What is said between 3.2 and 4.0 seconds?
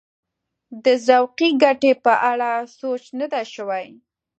دی شوی.